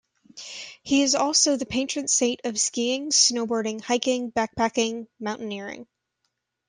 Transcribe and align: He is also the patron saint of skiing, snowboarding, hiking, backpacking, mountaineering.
He 0.81 1.03
is 1.03 1.13
also 1.13 1.57
the 1.57 1.65
patron 1.67 2.07
saint 2.07 2.39
of 2.43 2.59
skiing, 2.59 3.11
snowboarding, 3.11 3.81
hiking, 3.81 4.31
backpacking, 4.31 5.05
mountaineering. 5.19 5.85